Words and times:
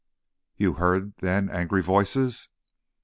"You 0.57 0.73
heard, 0.73 1.15
then, 1.17 1.47
angry 1.51 1.83
voices?" 1.83 2.49